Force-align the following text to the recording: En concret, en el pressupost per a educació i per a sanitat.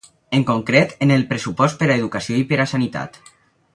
En 0.37 0.45
concret, 0.51 0.95
en 1.05 1.13
el 1.17 1.25
pressupost 1.33 1.79
per 1.83 1.91
a 1.91 1.99
educació 2.01 2.39
i 2.41 2.45
per 2.53 2.63
a 2.65 2.67
sanitat. 2.73 3.21